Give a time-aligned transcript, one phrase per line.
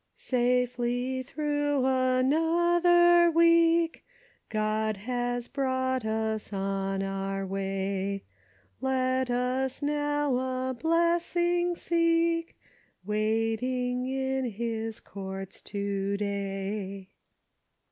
[0.15, 4.03] "Safely through another week,
[4.49, 8.23] God has brought us on our way,
[8.79, 12.57] Let us now a blessing seek,
[13.05, 17.11] Waiting in his courts to day.